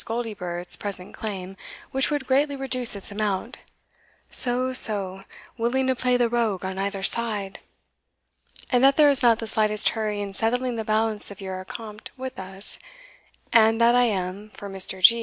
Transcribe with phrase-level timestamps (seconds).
[0.03, 1.55] Goldiebirds' present claim
[1.91, 3.57] which would greatly reduce its amount
[4.31, 5.23] [so, so,
[5.59, 7.59] willing to play the rogue on either side];
[8.71, 12.09] and that there is not the slightest hurry in settling the balance of your accompt
[12.17, 12.79] with us;
[13.53, 15.03] and that I am, for Mr.
[15.03, 15.19] G.